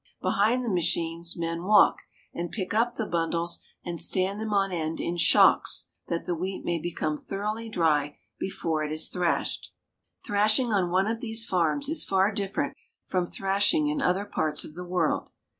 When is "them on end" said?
4.39-4.99